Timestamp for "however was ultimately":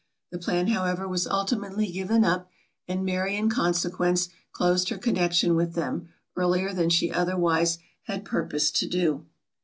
0.65-1.85